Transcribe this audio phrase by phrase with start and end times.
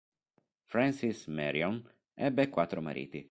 [0.65, 3.19] Frances Marion ebbe quattro mariti.